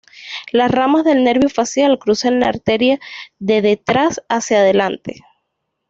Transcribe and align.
Las 0.51 0.71
ramas 0.71 1.03
del 1.05 1.23
nervio 1.23 1.47
facial 1.47 1.99
cruzan 1.99 2.39
la 2.39 2.47
arteria 2.47 2.99
de 3.37 3.61
detrás 3.61 4.23
hacia 4.29 4.59
adelante. 4.61 5.21